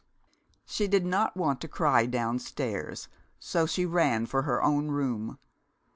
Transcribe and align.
She 0.65 0.87
did 0.87 1.05
not 1.05 1.37
want 1.37 1.61
to 1.61 1.67
cry 1.67 2.07
downstairs, 2.07 3.07
so 3.37 3.67
she 3.67 3.85
ran 3.85 4.25
for 4.25 4.41
her 4.41 4.63
own 4.63 4.87
room. 4.87 5.37